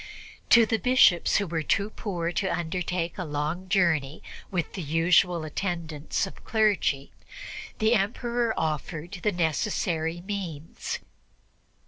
[0.49, 5.43] To the Bishops who were too poor to undertake a long journey with the usual
[5.43, 7.11] attendance of clergy,
[7.77, 10.97] the Emperor offered the necessary means.